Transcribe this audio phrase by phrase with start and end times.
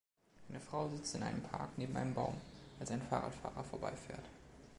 [0.49, 2.33] eine Frau sitzt in einem Park neben einem Baum,
[2.79, 4.25] als ein Fahrradfahrer vorbei fährt